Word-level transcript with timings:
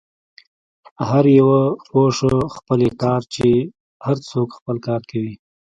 هر 1.09 1.25
یو 1.39 1.51
پوه 1.89 2.09
شه، 2.17 2.33
خپل 2.55 2.79
يې 2.85 2.91
کار، 3.01 3.21
چې 3.33 3.47
هر 4.05 4.17
څوک 4.29 4.49
خپل 4.57 4.75
کار 4.87 5.01
کوي. 5.11 5.33